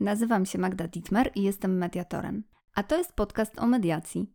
Nazywam 0.00 0.46
się 0.46 0.58
Magda 0.58 0.88
Dietmer 0.88 1.30
i 1.34 1.42
jestem 1.42 1.78
mediatorem. 1.78 2.44
A 2.74 2.82
to 2.82 2.98
jest 2.98 3.12
podcast 3.12 3.58
o 3.58 3.66
mediacji. 3.66 4.32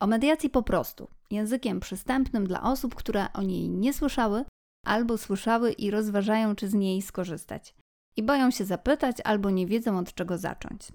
O 0.00 0.06
mediacji 0.06 0.50
po 0.50 0.62
prostu, 0.62 1.08
językiem 1.30 1.80
przystępnym 1.80 2.46
dla 2.46 2.62
osób, 2.62 2.94
które 2.94 3.32
o 3.32 3.42
niej 3.42 3.68
nie 3.68 3.92
słyszały 3.92 4.44
albo 4.84 5.18
słyszały 5.18 5.72
i 5.72 5.90
rozważają, 5.90 6.56
czy 6.56 6.68
z 6.68 6.74
niej 6.74 7.02
skorzystać. 7.02 7.74
I 8.16 8.22
boją 8.22 8.50
się 8.50 8.64
zapytać 8.64 9.16
albo 9.24 9.50
nie 9.50 9.66
wiedzą 9.66 9.98
od 9.98 10.14
czego 10.14 10.38
zacząć. 10.38 10.92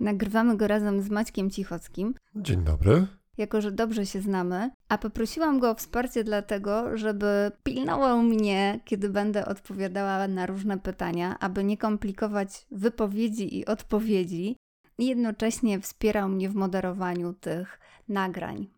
Nagrywamy 0.00 0.56
go 0.56 0.68
razem 0.68 1.02
z 1.02 1.10
Maćkiem 1.10 1.50
Cichockim. 1.50 2.14
Dzień 2.36 2.64
dobry 2.64 3.06
jako 3.38 3.60
że 3.60 3.72
dobrze 3.72 4.06
się 4.06 4.20
znamy, 4.20 4.70
a 4.88 4.98
poprosiłam 4.98 5.58
go 5.58 5.70
o 5.70 5.74
wsparcie 5.74 6.24
dlatego, 6.24 6.98
żeby 6.98 7.52
pilnował 7.62 8.22
mnie, 8.22 8.80
kiedy 8.84 9.08
będę 9.08 9.46
odpowiadała 9.46 10.28
na 10.28 10.46
różne 10.46 10.78
pytania, 10.78 11.38
aby 11.40 11.64
nie 11.64 11.76
komplikować 11.76 12.66
wypowiedzi 12.70 13.58
i 13.58 13.66
odpowiedzi, 13.66 14.56
i 14.98 15.06
jednocześnie 15.06 15.80
wspierał 15.80 16.28
mnie 16.28 16.48
w 16.48 16.54
moderowaniu 16.54 17.32
tych 17.32 17.80
nagrań. 18.08 18.68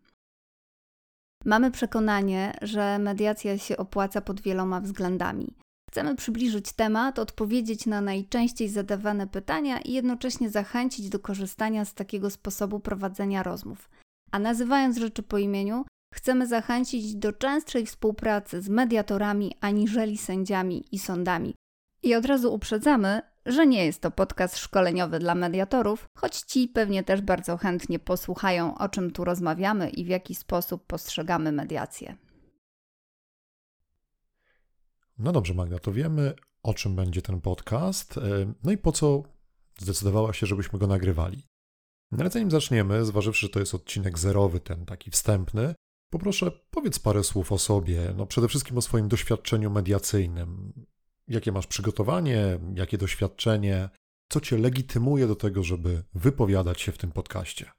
Mamy 1.45 1.71
przekonanie, 1.71 2.57
że 2.61 2.99
mediacja 2.99 3.57
się 3.57 3.77
opłaca 3.77 4.21
pod 4.21 4.41
wieloma 4.41 4.81
względami. 4.81 5.53
Chcemy 5.91 6.15
przybliżyć 6.15 6.73
temat, 6.73 7.19
odpowiedzieć 7.19 7.85
na 7.85 8.01
najczęściej 8.01 8.69
zadawane 8.69 9.27
pytania 9.27 9.79
i 9.81 9.93
jednocześnie 9.93 10.49
zachęcić 10.49 11.09
do 11.09 11.19
korzystania 11.19 11.85
z 11.85 11.93
takiego 11.93 12.29
sposobu 12.29 12.79
prowadzenia 12.79 13.43
rozmów. 13.43 13.89
A 14.35 14.39
nazywając 14.39 14.97
rzeczy 14.97 15.23
po 15.23 15.37
imieniu, 15.37 15.85
chcemy 16.13 16.47
zachęcić 16.47 17.15
do 17.15 17.33
częstszej 17.33 17.85
współpracy 17.85 18.61
z 18.61 18.69
mediatorami 18.69 19.55
aniżeli 19.61 20.17
sędziami 20.17 20.85
i 20.91 20.99
sądami. 20.99 21.55
I 22.03 22.15
od 22.15 22.25
razu 22.25 22.53
uprzedzamy, 22.53 23.21
że 23.45 23.67
nie 23.67 23.85
jest 23.85 24.01
to 24.01 24.11
podcast 24.11 24.57
szkoleniowy 24.57 25.19
dla 25.19 25.35
mediatorów, 25.35 26.05
choć 26.17 26.39
ci 26.39 26.67
pewnie 26.67 27.03
też 27.03 27.21
bardzo 27.21 27.57
chętnie 27.57 27.99
posłuchają, 27.99 28.77
o 28.77 28.89
czym 28.89 29.11
tu 29.11 29.23
rozmawiamy 29.23 29.89
i 29.89 30.05
w 30.05 30.07
jaki 30.07 30.35
sposób 30.35 30.85
postrzegamy 30.85 31.51
mediację. 31.51 32.15
No 35.17 35.31
dobrze, 35.31 35.53
Magda, 35.53 35.79
to 35.79 35.91
wiemy, 35.91 36.33
o 36.63 36.73
czym 36.73 36.95
będzie 36.95 37.21
ten 37.21 37.41
podcast, 37.41 38.17
e, 38.17 38.21
no 38.63 38.71
i 38.71 38.77
po 38.77 38.91
co 38.91 39.23
zdecydowała 39.79 40.33
się, 40.33 40.45
żebyśmy 40.45 40.79
go 40.79 40.87
nagrywali. 40.87 41.54
No 42.11 42.17
ale 42.19 42.31
zanim 42.31 42.51
zaczniemy, 42.51 43.05
zważywszy, 43.05 43.45
że 43.45 43.49
to 43.49 43.59
jest 43.59 43.75
odcinek 43.75 44.19
zerowy, 44.19 44.59
ten 44.59 44.85
taki 44.85 45.11
wstępny, 45.11 45.75
poproszę 46.09 46.51
powiedz 46.71 46.99
parę 46.99 47.23
słów 47.23 47.51
o 47.51 47.57
sobie, 47.57 48.13
no 48.17 48.25
przede 48.25 48.47
wszystkim 48.47 48.77
o 48.77 48.81
swoim 48.81 49.07
doświadczeniu 49.07 49.71
mediacyjnym. 49.71 50.73
Jakie 51.27 51.51
masz 51.51 51.67
przygotowanie, 51.67 52.59
jakie 52.75 52.97
doświadczenie, 52.97 53.89
co 54.29 54.41
cię 54.41 54.57
legitymuje 54.57 55.27
do 55.27 55.35
tego, 55.35 55.63
żeby 55.63 56.03
wypowiadać 56.13 56.81
się 56.81 56.91
w 56.91 56.97
tym 56.97 57.11
podcaście? 57.11 57.71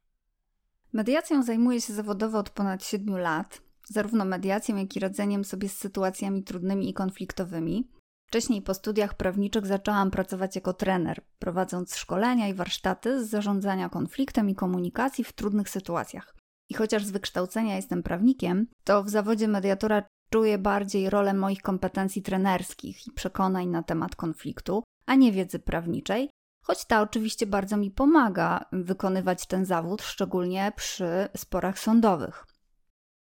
Mediacją 0.93 1.43
zajmuję 1.43 1.81
się 1.81 1.93
zawodowo 1.93 2.39
od 2.39 2.51
ponad 2.51 2.85
7 2.85 3.19
lat, 3.19 3.63
zarówno 3.89 4.25
mediacją, 4.25 4.77
jak 4.77 4.97
i 4.97 5.01
radzeniem 5.01 5.45
sobie 5.45 5.69
z 5.69 5.79
sytuacjami 5.79 6.43
trudnymi 6.43 6.91
i 6.91 6.95
konfliktowymi. 6.95 7.89
Wcześniej 8.27 8.63
po 8.63 8.75
studiach 8.75 9.15
prawniczych 9.15 9.67
zaczęłam 9.67 10.11
pracować 10.11 10.57
jako 10.57 10.73
trener, 10.73 11.23
prowadząc 11.39 11.97
szkolenia 11.97 12.49
i 12.49 12.55
warsztaty 12.55 13.25
z 13.25 13.31
zarządzania 13.31 13.89
konfliktem 13.89 14.51
i 14.51 14.55
komunikacji 14.55 15.25
w 15.25 15.33
trudnych 15.33 15.69
sytuacjach. 15.69 16.35
I 16.69 16.75
chociaż 16.75 17.05
z 17.05 17.11
wykształcenia 17.11 17.77
jestem 17.77 18.03
prawnikiem, 18.03 18.67
to 18.85 19.05
w 19.05 19.09
zawodzie 19.09 19.49
mediatora 19.49 20.03
czuję 20.31 20.59
bardziej 20.59 21.11
rolę 21.11 21.35
moich 21.35 21.63
kompetencji 21.63 22.23
trenerskich 22.23 23.07
i 23.07 23.13
przekonań 23.13 23.69
na 23.69 23.83
temat 23.83 24.17
konfliktu, 24.17 24.83
a 25.07 25.15
nie 25.15 25.33
wiedzy 25.33 25.59
prawniczej, 25.59 26.31
choć 26.65 26.85
ta 26.85 27.03
oczywiście 27.03 27.47
bardzo 27.47 27.77
mi 27.77 27.91
pomaga 27.91 28.65
wykonywać 28.73 29.47
ten 29.47 29.65
zawód, 29.65 30.03
szczególnie 30.03 30.73
przy 30.77 31.29
sporach 31.37 31.79
sądowych. 31.79 32.47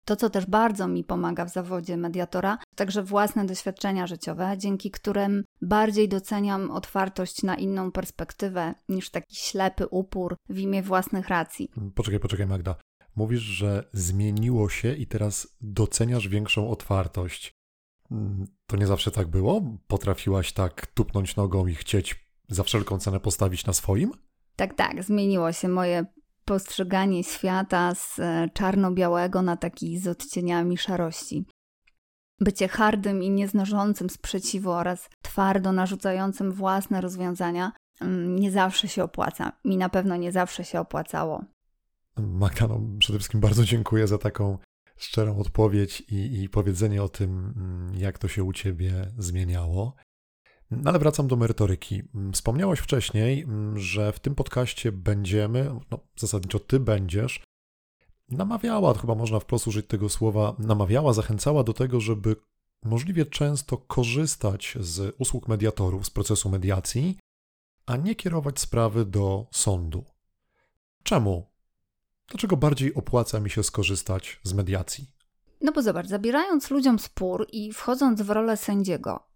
To, 0.05 0.17
co 0.17 0.31
też 0.31 0.47
bardzo 0.47 0.89
mi 0.89 1.05
pomaga 1.05 1.45
w 1.45 1.53
zawodzie 1.53 1.97
mediatora, 1.97 2.59
także 2.77 3.03
własne 3.03 3.47
doświadczenia 3.47 4.07
życiowe, 4.07 4.55
dzięki 4.59 4.91
którym 4.91 5.45
bardziej 5.63 6.09
doceniam 6.09 6.71
otwartość 6.71 7.43
na 7.43 7.57
inną 7.57 7.93
perspektywę 7.93 8.75
niż 8.89 9.11
taki 9.11 9.37
ślepy 9.37 9.87
upór 9.87 10.37
w 10.49 10.59
imię 10.59 10.83
własnych 10.83 11.29
racji. 11.29 11.71
Poczekaj, 11.95 12.21
poczekaj, 12.21 12.47
Magda. 12.47 12.75
Mówisz, 13.17 13.43
że 13.43 13.89
zmieniło 13.93 14.69
się 14.69 14.95
i 14.95 15.07
teraz 15.07 15.57
doceniasz 15.61 16.29
większą 16.29 16.71
otwartość. 16.71 17.53
Mm, 18.11 18.47
to 18.67 18.77
nie 18.77 18.87
zawsze 18.87 19.11
tak 19.11 19.29
było? 19.29 19.63
Potrafiłaś 19.87 20.53
tak 20.53 20.87
tupnąć 20.87 21.37
nogą 21.37 21.67
i 21.67 21.75
chcieć 21.75 22.27
za 22.49 22.63
wszelką 22.63 22.99
cenę 22.99 23.21
postawić 23.21 23.67
na 23.67 23.73
swoim? 23.73 24.13
Tak, 24.57 24.75
tak, 24.75 25.03
zmieniło 25.03 25.53
się 25.53 25.69
moje 25.69 26.07
postrzeganie 26.45 27.25
świata 27.25 27.95
z 27.95 28.19
e, 28.19 28.49
czarno-białego 28.55 29.43
na 29.43 29.57
taki 29.57 29.99
z 29.99 30.09
odcieniami 30.09 30.79
szarości. 30.79 31.47
Bycie 32.41 32.69
hardym 32.69 33.23
i 33.23 33.31
nieznoszącym 33.31 34.11
sprzeciwu 34.11 34.71
oraz 34.71 35.09
twardo 35.23 35.73
narzucającym 35.73 36.53
własne 36.53 37.01
rozwiązania 37.01 37.73
mm, 38.01 38.39
nie 38.39 38.51
zawsze 38.51 38.89
się 38.89 39.05
opłaca. 39.05 39.53
Mi 39.65 39.77
na 39.77 39.89
pewno 39.89 40.17
nie 40.17 40.33
zawsze 40.33 40.65
się 40.65 40.81
opłacało. 40.81 41.45
Magda, 42.17 42.67
no, 42.69 42.81
przede 42.99 43.19
wszystkim 43.19 43.41
bardzo 43.41 43.65
dziękuję 43.65 44.07
za 44.07 44.19
taką 44.19 44.59
szczerą 44.97 45.39
odpowiedź 45.39 46.01
i, 46.01 46.43
i 46.43 46.49
powiedzenie 46.49 47.03
o 47.03 47.09
tym, 47.09 47.55
mm, 47.57 47.95
jak 47.95 48.19
to 48.19 48.29
się 48.29 48.45
u 48.45 48.53
ciebie 48.53 49.13
zmieniało. 49.19 49.97
No 50.71 50.91
ale 50.91 50.99
wracam 50.99 51.29
do 51.29 51.37
merytoryki. 51.37 52.03
Mm, 52.15 52.33
wspomniałaś 52.33 52.79
wcześniej, 52.79 53.47
że 53.75 54.13
w 54.13 54.21
tym 54.21 54.35
podcaście 54.35 54.93
będziemy, 54.93 55.71
no 55.91 55.99
zasadniczo 56.17 56.59
ty 56.59 56.81
będziesz, 56.81 57.41
namawiała, 58.29 58.95
chyba 58.95 59.15
można 59.15 59.41
wprost 59.41 59.67
użyć 59.67 59.87
tego 59.87 60.09
słowa, 60.09 60.57
namawiała, 60.59 61.13
zachęcała 61.13 61.65
do 61.65 61.73
tego, 61.73 62.01
żeby 62.01 62.37
możliwie 62.85 63.27
często 63.27 63.77
korzystać 63.77 64.79
z 64.81 65.15
usług 65.19 65.49
mediatorów, 65.49 66.07
z 66.07 66.11
procesu 66.11 66.49
mediacji, 66.49 67.19
a 67.87 67.97
nie 67.97 68.15
kierować 68.15 68.61
sprawy 68.61 69.05
do 69.05 69.47
sądu. 69.53 70.05
Czemu? 71.03 71.47
Dlaczego 72.29 72.57
bardziej 72.57 72.95
opłaca 72.95 73.41
mi 73.41 73.51
się 73.51 73.63
skorzystać 73.63 74.41
z 74.43 74.53
mediacji? 74.53 75.07
No 75.61 75.73
bo 75.73 75.83
zobacz, 75.83 76.07
zabierając 76.07 76.71
ludziom 76.71 76.99
spór 76.99 77.47
i 77.53 77.73
wchodząc 77.73 78.23
w 78.23 78.31
rolę 78.31 78.57
sędziego, 78.57 79.27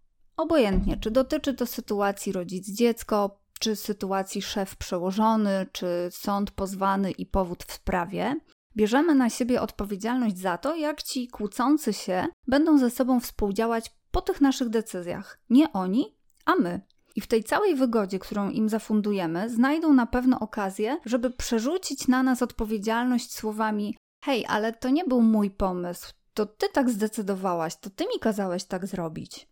Obojętnie, 0.41 0.97
czy 0.97 1.11
dotyczy 1.11 1.53
to 1.53 1.65
sytuacji 1.65 2.31
rodzic-dziecko, 2.31 3.39
czy 3.59 3.75
sytuacji 3.75 4.41
szef 4.41 4.75
przełożony, 4.75 5.67
czy 5.71 6.09
sąd 6.11 6.51
pozwany 6.51 7.11
i 7.11 7.25
powód 7.25 7.63
w 7.63 7.73
sprawie, 7.73 8.35
bierzemy 8.75 9.15
na 9.15 9.29
siebie 9.29 9.61
odpowiedzialność 9.61 10.37
za 10.37 10.57
to, 10.57 10.75
jak 10.75 11.03
ci 11.03 11.27
kłócący 11.27 11.93
się 11.93 12.27
będą 12.47 12.77
ze 12.77 12.89
sobą 12.89 13.19
współdziałać 13.19 13.91
po 14.11 14.21
tych 14.21 14.41
naszych 14.41 14.69
decyzjach. 14.69 15.39
Nie 15.49 15.73
oni, 15.73 16.15
a 16.45 16.55
my. 16.55 16.81
I 17.15 17.21
w 17.21 17.27
tej 17.27 17.43
całej 17.43 17.75
wygodzie, 17.75 18.19
którą 18.19 18.49
im 18.49 18.69
zafundujemy, 18.69 19.49
znajdą 19.49 19.93
na 19.93 20.05
pewno 20.05 20.39
okazję, 20.39 20.97
żeby 21.05 21.29
przerzucić 21.29 22.07
na 22.07 22.23
nas 22.23 22.41
odpowiedzialność 22.41 23.33
słowami: 23.33 23.97
Hej, 24.23 24.45
ale 24.47 24.73
to 24.73 24.89
nie 24.89 25.05
był 25.05 25.21
mój 25.21 25.51
pomysł, 25.51 26.13
to 26.33 26.45
ty 26.45 26.67
tak 26.73 26.89
zdecydowałaś, 26.89 27.75
to 27.75 27.89
ty 27.89 28.03
mi 28.03 28.19
kazałeś 28.19 28.63
tak 28.63 28.87
zrobić. 28.87 29.47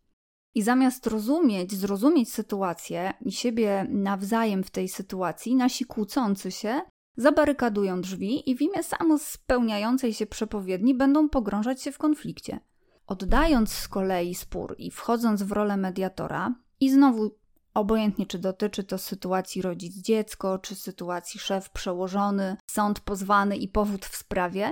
I 0.56 0.62
zamiast 0.62 1.08
rozumieć, 1.08 1.75
zrozumieć 1.75 2.34
sytuację 2.34 3.13
i 3.22 3.31
siebie 3.31 3.85
nawzajem 3.90 4.63
w 4.63 4.72
tej 4.72 4.90
sytuacji, 4.90 5.56
nasi 5.56 5.85
kłócący 5.85 6.52
się 6.52 6.81
zabarykadują 7.19 8.02
drzwi 8.02 8.50
i 8.50 8.56
w 8.56 8.62
imię 8.62 8.84
samospełniającej 8.84 10.13
się 10.13 10.25
przepowiedni 10.25 10.96
będą 10.96 11.30
pogrążać 11.30 11.81
się 11.81 11.91
w 11.91 11.97
konflikcie. 11.97 12.59
Oddając 13.07 13.72
z 13.72 13.88
kolei 13.88 14.35
spór 14.35 14.75
i 14.78 14.91
wchodząc 14.91 15.44
w 15.44 15.52
rolę 15.52 15.78
mediatora, 15.78 16.55
i 16.79 16.91
znowu 16.91 17.35
obojętnie 17.73 18.26
czy 18.26 18.40
dotyczy 18.40 18.84
to 18.84 18.97
sytuacji 18.97 19.61
rodzic-dziecko, 19.61 20.59
czy 20.59 20.76
sytuacji 20.76 21.40
szef-przełożony, 21.40 22.55
sąd 22.72 22.99
pozwany 22.99 23.58
i 23.58 23.67
powód 23.67 24.05
w 24.05 24.16
sprawie, 24.16 24.72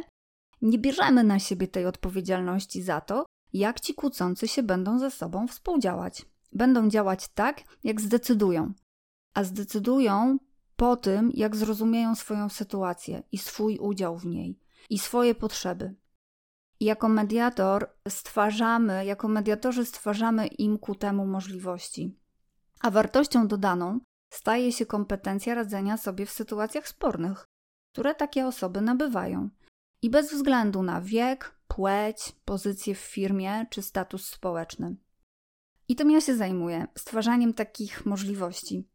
nie 0.62 0.80
bierzemy 0.80 1.24
na 1.24 1.39
siebie 1.39 1.68
tej 1.68 1.86
odpowiedzialności 1.86 2.81
za 2.81 3.01
to, 3.01 3.25
jak 3.54 3.80
ci 3.80 3.94
kłócący 3.94 4.48
się 4.48 4.63
będą 4.63 5.00
ze 5.00 5.12
sobą 5.12 5.48
współdziałać. 5.48 6.25
Będą 6.54 6.89
działać 6.89 7.27
tak, 7.27 7.62
jak 7.83 8.01
zdecydują, 8.01 8.74
a 9.33 9.44
zdecydują 9.44 10.38
po 10.77 10.97
tym, 10.97 11.31
jak 11.33 11.56
zrozumieją 11.56 12.15
swoją 12.15 12.50
sytuację 12.50 13.24
i 13.31 13.38
swój 13.38 13.77
udział 13.77 14.18
w 14.18 14.25
niej, 14.25 14.59
i 14.89 15.00
swoje 15.00 15.35
potrzeby. 15.35 15.95
I 16.79 16.85
jako 16.85 17.09
mediator 17.09 17.89
stwarzamy, 18.09 19.06
jako 19.06 19.27
mediatorzy 19.27 19.85
stwarzamy 19.85 20.47
im 20.47 20.77
ku 20.77 20.95
temu 20.95 21.25
możliwości. 21.25 22.18
A 22.81 22.91
wartością 22.91 23.47
dodaną 23.47 24.00
staje 24.33 24.71
się 24.71 24.85
kompetencja 24.85 25.56
radzenia 25.56 25.97
sobie 25.97 26.25
w 26.25 26.31
sytuacjach 26.31 26.88
spornych, 26.88 27.45
które 27.94 28.15
takie 28.15 28.47
osoby 28.47 28.81
nabywają. 28.81 29.50
I 30.01 30.09
bez 30.09 30.33
względu 30.33 30.83
na 30.83 31.01
wiek, 31.01 31.56
płeć, 31.68 32.35
pozycję 32.45 32.95
w 32.95 33.00
firmie 33.00 33.65
czy 33.69 33.81
status 33.81 34.29
społeczny. 34.29 34.95
I 35.88 35.95
tym 35.95 36.12
ja 36.12 36.21
się 36.21 36.35
zajmuję 36.35 36.88
stwarzaniem 36.97 37.53
takich 37.53 38.06
możliwości. 38.06 38.88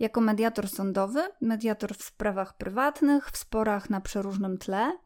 Jako 0.00 0.20
mediator 0.20 0.68
sądowy, 0.68 1.20
mediator 1.40 1.94
w 1.94 2.02
sprawach 2.02 2.56
prywatnych, 2.56 3.30
w 3.30 3.36
sporach 3.36 3.90
na 3.90 4.00
przeróżnym 4.00 4.58
tle, 4.58 4.98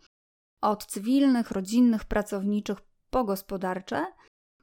od 0.61 0.87
cywilnych, 0.87 1.51
rodzinnych, 1.51 2.05
pracowniczych 2.05 2.79
po 3.11 3.25
gospodarcze, 3.25 4.07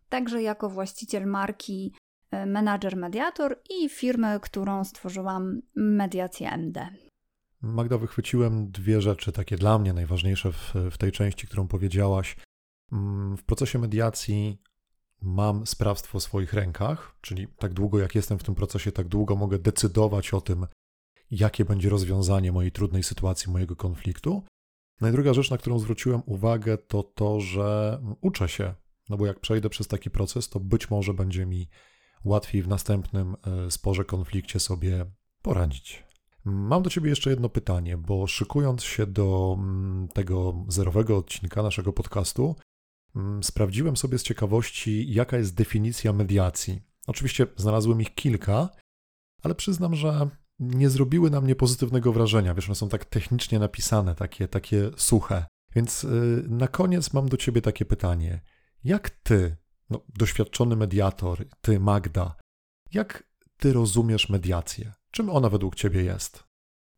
także 0.09 0.41
jako 0.41 0.69
właściciel 0.69 1.27
marki 1.27 1.93
e, 2.31 2.45
Manager 2.45 2.97
Mediator 2.97 3.61
i 3.69 3.89
firmy, 3.89 4.39
którą 4.41 4.83
stworzyłam 4.83 5.61
Mediację 5.75 6.51
MD. 6.51 6.89
Magda, 7.61 7.97
wychwyciłem 7.97 8.71
dwie 8.71 9.01
rzeczy 9.01 9.31
takie 9.31 9.57
dla 9.57 9.79
mnie 9.79 9.93
najważniejsze 9.93 10.51
w, 10.51 10.73
w 10.91 10.97
tej 10.97 11.11
części, 11.11 11.47
którą 11.47 11.67
powiedziałaś. 11.67 12.37
Mm, 12.91 13.37
w 13.37 13.43
procesie 13.43 13.79
mediacji 13.79 14.61
mam 15.21 15.67
sprawstwo 15.67 16.19
w 16.19 16.23
swoich 16.23 16.53
rękach, 16.53 17.15
czyli 17.21 17.47
tak 17.47 17.73
długo 17.73 17.99
jak 17.99 18.15
jestem 18.15 18.39
w 18.39 18.43
tym 18.43 18.55
procesie, 18.55 18.91
tak 18.91 19.07
długo 19.07 19.35
mogę 19.35 19.59
decydować 19.59 20.33
o 20.33 20.41
tym, 20.41 20.67
jakie 21.31 21.65
będzie 21.65 21.89
rozwiązanie 21.89 22.51
mojej 22.51 22.71
trudnej 22.71 23.03
sytuacji, 23.03 23.51
mojego 23.51 23.75
konfliktu. 23.75 24.43
No 25.01 25.09
i 25.09 25.11
druga 25.11 25.33
rzecz, 25.33 25.49
na 25.49 25.57
którą 25.57 25.79
zwróciłem 25.79 26.21
uwagę, 26.25 26.77
to 26.77 27.03
to, 27.03 27.39
że 27.39 27.99
uczę 28.21 28.49
się, 28.49 28.73
no 29.09 29.17
bo 29.17 29.25
jak 29.25 29.39
przejdę 29.39 29.69
przez 29.69 29.87
taki 29.87 30.09
proces, 30.09 30.49
to 30.49 30.59
być 30.59 30.89
może 30.89 31.13
będzie 31.13 31.45
mi 31.45 31.69
łatwiej 32.23 32.63
w 32.63 32.67
następnym 32.67 33.35
e, 33.67 33.71
sporze, 33.71 34.05
konflikcie 34.05 34.59
sobie 34.59 35.05
poradzić. 35.41 36.03
Mam 36.45 36.83
do 36.83 36.89
Ciebie 36.89 37.09
jeszcze 37.09 37.29
jedno 37.29 37.49
pytanie, 37.49 37.97
bo 37.97 38.27
szykując 38.27 38.83
się 38.83 39.05
do 39.05 39.55
mm, 39.59 40.07
tego 40.07 40.65
zerowego 40.67 41.17
odcinka 41.17 41.63
naszego 41.63 41.93
podcastu, 41.93 42.43
mm, 42.43 42.55
sprawdziłem 43.41 43.97
sobie 43.97 44.17
z 44.17 44.23
ciekawości, 44.23 45.13
jaka 45.13 45.37
jest 45.37 45.55
definicja 45.55 46.13
mediacji. 46.13 46.81
Oczywiście 47.07 47.47
znalazłem 47.55 48.01
ich 48.01 48.15
kilka, 48.15 48.69
ale 49.43 49.55
przyznam, 49.55 49.95
że 49.95 50.29
nie 50.59 50.89
zrobiły 50.89 51.29
na 51.29 51.41
mnie 51.41 51.55
pozytywnego 51.55 52.13
wrażenia. 52.13 52.53
Wiesz, 52.53 52.67
one 52.67 52.75
są 52.75 52.89
tak 52.89 53.05
technicznie 53.05 53.59
napisane, 53.59 54.15
takie, 54.15 54.47
takie 54.47 54.91
suche. 54.97 55.45
Więc 55.75 56.03
yy, 56.03 56.45
na 56.47 56.67
koniec 56.67 57.13
mam 57.13 57.29
do 57.29 57.37
ciebie 57.37 57.61
takie 57.61 57.85
pytanie. 57.85 58.41
Jak 58.83 59.09
ty, 59.09 59.57
no, 59.89 60.01
doświadczony 60.17 60.75
mediator, 60.75 61.45
ty, 61.61 61.79
Magda, 61.79 62.35
jak 62.93 63.23
ty 63.57 63.73
rozumiesz 63.73 64.29
mediację? 64.29 64.93
Czym 65.11 65.29
ona 65.29 65.49
według 65.49 65.75
ciebie 65.75 66.03
jest? 66.03 66.43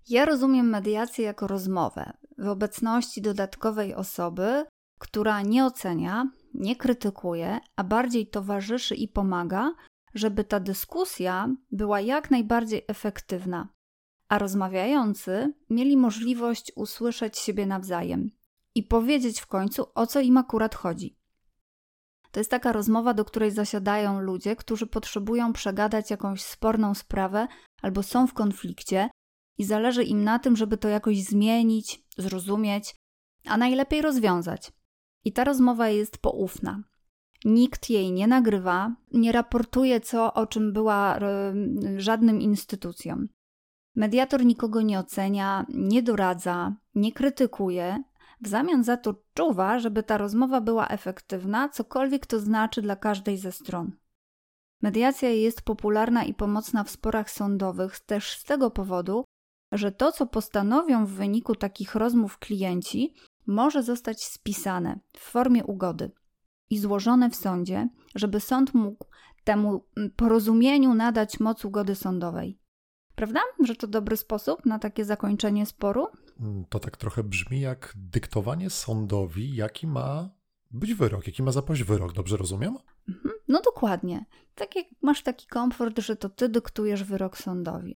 Ja 0.09 0.25
rozumiem 0.25 0.69
mediację 0.69 1.25
jako 1.25 1.48
rozmowę 1.48 2.13
w 2.38 2.48
obecności 2.48 3.21
dodatkowej 3.21 3.95
osoby, 3.95 4.66
która 5.03 5.41
nie 5.41 5.65
ocenia, 5.65 6.31
nie 6.53 6.75
krytykuje, 6.75 7.59
a 7.75 7.83
bardziej 7.83 8.27
towarzyszy 8.27 8.95
i 8.95 9.07
pomaga, 9.07 9.73
żeby 10.13 10.44
ta 10.44 10.59
dyskusja 10.59 11.55
była 11.71 12.01
jak 12.01 12.31
najbardziej 12.31 12.85
efektywna, 12.88 13.67
a 14.29 14.39
rozmawiający 14.39 15.53
mieli 15.69 15.97
możliwość 15.97 16.71
usłyszeć 16.75 17.38
siebie 17.38 17.65
nawzajem 17.65 18.31
i 18.75 18.83
powiedzieć 18.83 19.41
w 19.41 19.47
końcu, 19.47 19.85
o 19.95 20.07
co 20.07 20.19
im 20.19 20.38
akurat 20.38 20.75
chodzi. 20.75 21.17
To 22.31 22.39
jest 22.39 22.51
taka 22.51 22.71
rozmowa, 22.71 23.13
do 23.13 23.25
której 23.25 23.51
zasiadają 23.51 24.21
ludzie, 24.21 24.56
którzy 24.56 24.88
potrzebują 24.88 25.53
przegadać 25.53 26.11
jakąś 26.11 26.41
sporną 26.41 26.94
sprawę 26.94 27.47
albo 27.81 28.03
są 28.03 28.27
w 28.27 28.33
konflikcie 28.33 29.09
i 29.57 29.63
zależy 29.63 30.03
im 30.03 30.23
na 30.23 30.39
tym, 30.39 30.56
żeby 30.56 30.77
to 30.77 30.88
jakoś 30.88 31.23
zmienić, 31.23 32.03
zrozumieć, 32.17 32.95
a 33.45 33.57
najlepiej 33.57 34.01
rozwiązać. 34.01 34.71
I 35.23 35.33
ta 35.33 35.43
rozmowa 35.43 35.89
jest 35.89 36.17
poufna. 36.17 36.83
Nikt 37.45 37.89
jej 37.89 38.11
nie 38.11 38.27
nagrywa, 38.27 38.95
nie 39.11 39.31
raportuje, 39.31 40.01
co 40.01 40.33
o 40.33 40.47
czym 40.47 40.73
była 40.73 41.19
żadnym 41.97 42.41
instytucjom. 42.41 43.27
Mediator 43.95 44.45
nikogo 44.45 44.81
nie 44.81 44.99
ocenia, 44.99 45.65
nie 45.69 46.03
doradza, 46.03 46.75
nie 46.95 47.11
krytykuje, 47.11 48.03
w 48.41 48.47
zamian 48.47 48.83
za 48.83 48.97
to 48.97 49.15
czuwa, 49.33 49.79
żeby 49.79 50.03
ta 50.03 50.17
rozmowa 50.17 50.61
była 50.61 50.87
efektywna, 50.87 51.69
cokolwiek 51.69 52.25
to 52.25 52.39
znaczy 52.39 52.81
dla 52.81 52.95
każdej 52.95 53.37
ze 53.37 53.51
stron. 53.51 53.91
Mediacja 54.81 55.29
jest 55.29 55.61
popularna 55.61 56.23
i 56.23 56.33
pomocna 56.33 56.83
w 56.83 56.89
sporach 56.89 57.31
sądowych 57.31 57.99
też 57.99 58.37
z 58.37 58.43
tego 58.43 58.71
powodu, 58.71 59.25
że 59.71 59.91
to, 59.91 60.11
co 60.11 60.25
postanowią 60.25 61.05
w 61.05 61.09
wyniku 61.09 61.55
takich 61.55 61.95
rozmów 61.95 62.37
klienci, 62.37 63.13
może 63.48 63.84
zostać 63.84 64.24
spisane 64.24 65.00
w 65.18 65.19
formie 65.19 65.63
ugody 65.63 66.12
i 66.69 66.78
złożone 66.78 67.30
w 67.30 67.36
sądzie, 67.36 67.90
żeby 68.16 68.40
sąd 68.40 68.74
mógł 68.74 69.06
temu 69.44 69.86
porozumieniu 70.16 70.94
nadać 70.94 71.40
moc 71.40 71.66
ugody 71.66 71.95
sądowej. 71.95 72.60
Prawda, 73.16 73.40
że 73.63 73.75
to 73.75 73.88
dobry 73.88 74.18
sposób 74.18 74.66
na 74.66 74.80
takie 74.80 75.06
zakończenie 75.06 75.66
sporu? 75.66 76.07
Mm, 76.40 76.66
to 76.69 76.80
tak 76.80 76.98
trochę 76.98 77.24
brzmi 77.24 77.62
jak 77.62 77.94
dyktowanie 77.95 78.69
sądowi, 78.69 79.56
jaki 79.56 79.88
ma 79.88 80.30
być 80.72 80.94
wyrok, 80.94 81.28
jaki 81.28 81.44
ma 81.44 81.51
zapaść 81.51 81.84
wyrok, 81.84 82.13
dobrze 82.13 82.38
rozumiem? 82.38 82.78
Mhm. 83.10 83.34
No 83.48 83.62
dokładnie. 83.62 84.25
Tak 84.56 84.75
jak 84.75 84.86
masz 85.01 85.24
taki 85.24 85.48
komfort, 85.48 86.00
że 86.00 86.16
to 86.16 86.30
ty 86.30 86.50
dyktujesz 86.50 87.04
wyrok 87.04 87.38
sądowi. 87.38 87.98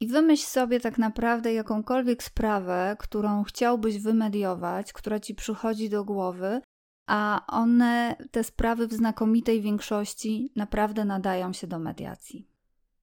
I 0.00 0.06
wymyśl 0.06 0.46
sobie 0.46 0.80
tak 0.80 0.98
naprawdę 0.98 1.52
jakąkolwiek 1.52 2.22
sprawę, 2.22 2.96
którą 2.98 3.42
chciałbyś 3.42 3.98
wymediować, 3.98 4.92
która 4.92 5.20
ci 5.20 5.34
przychodzi 5.34 5.90
do 5.90 6.04
głowy, 6.04 6.60
a 7.06 7.44
one, 7.46 8.16
te 8.30 8.44
sprawy 8.44 8.88
w 8.88 8.92
znakomitej 8.92 9.60
większości 9.60 10.52
naprawdę 10.56 11.04
nadają 11.04 11.52
się 11.52 11.66
do 11.66 11.78
mediacji. 11.78 12.48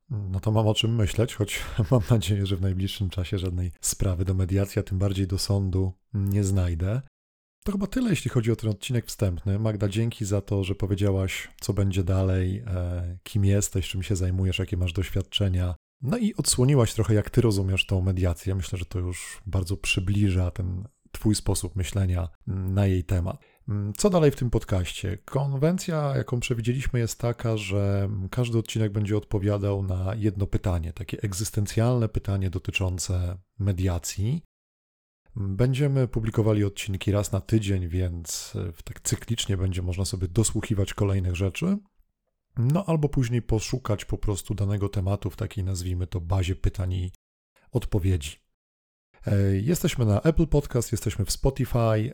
No 0.09 0.39
to 0.39 0.51
mam 0.51 0.68
o 0.68 0.74
czym 0.74 0.95
myśleć, 0.95 1.36
choć 1.36 1.63
mam 1.92 2.01
nadzieję, 2.09 2.45
że 2.45 2.56
w 2.56 2.62
najbliższym 2.62 3.09
czasie 3.09 3.39
żadnej 3.39 3.71
sprawy 3.81 4.25
do 4.25 4.33
mediacji, 4.33 4.80
a 4.80 4.83
tym 4.83 5.00
bardziej 5.00 5.27
do 5.27 5.38
sądu 5.38 5.94
nie 6.13 6.44
znajdę. 6.44 7.01
To 7.63 7.71
chyba 7.71 7.88
tyle, 7.88 8.09
jeśli 8.09 8.31
chodzi 8.31 8.51
o 8.51 8.56
ten 8.56 8.69
odcinek 8.69 9.06
wstępny. 9.06 9.59
Magda, 9.59 9.89
dzięki 9.89 10.25
za 10.25 10.42
to, 10.42 10.63
że 10.63 10.75
powiedziałaś, 10.75 11.50
co 11.62 11.74
będzie 11.74 12.03
dalej, 12.03 12.63
e, 12.68 13.18
kim 13.24 13.45
jesteś, 13.45 13.89
czym 13.89 14.03
się 14.03 14.15
zajmujesz, 14.15 14.59
jakie 14.59 14.77
masz 14.77 14.94
doświadczenia. 14.94 15.75
No 16.06 16.18
i 16.18 16.36
odsłoniłaś 16.36 16.94
trochę, 16.94 17.13
jak 17.13 17.30
ty 17.30 17.42
rozumiesz 17.42 17.86
tą 17.86 18.02
mediację. 18.02 18.56
Myślę, 18.56 18.80
że 18.80 18.86
to 18.86 19.00
już 19.00 19.42
bardzo 19.46 19.78
przybliża 19.78 20.52
ten 20.52 20.88
twój 21.12 21.36
sposób 21.36 21.75
myślenia 21.75 22.30
na 22.48 22.88
jej 22.88 23.04
temat. 23.04 23.38
Mm, 23.69 23.94
co 23.98 24.10
dalej 24.10 24.31
w 24.31 24.36
tym 24.36 24.50
podcaście? 24.50 25.18
Konwencja, 25.18 26.13
jaką 26.18 26.40
przewidzieliśmy, 26.40 27.00
jest 27.00 27.19
taka, 27.19 27.57
że 27.57 28.10
każdy 28.31 28.57
odcinek 28.57 28.92
będzie 28.92 29.18
odpowiadał 29.18 29.83
na 29.83 30.16
jedno 30.16 30.47
pytanie, 30.47 30.94
takie 30.94 31.21
egzystencjalne 31.21 32.09
pytanie 32.09 32.50
dotyczące 32.50 33.38
mediacji. 33.59 34.42
Będziemy 35.35 36.07
publikowali 36.07 36.64
odcinki 36.64 37.12
raz 37.12 37.31
na 37.31 37.42
tydzień, 37.42 37.88
więc 37.88 38.54
tak 38.83 39.02
cyklicznie 39.02 39.57
będzie 39.57 39.81
można 39.81 40.06
sobie 40.06 40.28
dosłuchiwać 40.28 40.94
kolejnych 40.94 41.35
rzeczy. 41.35 41.78
No 42.57 42.85
albo 42.85 43.09
później 43.09 43.42
poszukać 43.42 44.06
po 44.06 44.18
prostu 44.18 44.54
danego 44.54 44.90
tematu 44.90 45.30
w 45.30 45.35
takiej, 45.35 45.64
nazwijmy 45.64 46.07
to, 46.07 46.21
bazie 46.21 46.56
pytań 46.56 46.94
i 46.94 47.12
odpowiedzi. 47.71 48.45
E, 49.26 49.56
jesteśmy 49.56 50.06
na 50.06 50.21
Apple 50.21 50.47
Podcast, 50.47 50.92
jesteśmy 50.92 51.26
w 51.26 51.31
Spotify, 51.31 51.78
e, 51.78 52.14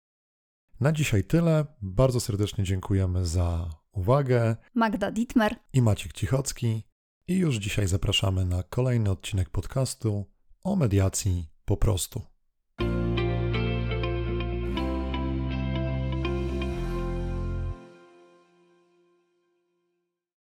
Na 0.80 0.92
dzisiaj 0.92 1.24
tyle. 1.24 1.66
Bardzo 1.82 2.20
serdecznie 2.20 2.64
dziękujemy 2.64 3.26
za 3.26 3.70
uwagę. 3.92 4.56
Magda 4.76 5.12
Dietmer 5.12 5.56
i 5.74 5.82
Maciek 5.82 6.14
Cichocki. 6.14 6.84
I 7.28 7.36
już 7.38 7.56
dzisiaj 7.56 7.88
zapraszamy 7.88 8.46
na 8.46 8.64
kolejny 8.64 9.12
odcinek 9.12 9.50
podcastu 9.50 10.26
o 10.64 10.76
mediacji 10.76 11.48
po 11.66 11.78
prostu. 11.78 12.39